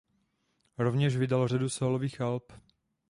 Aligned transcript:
Rovněž 0.77 1.17
vydal 1.17 1.47
řadu 1.47 1.69
sólových 1.69 2.21
alb. 2.21 2.53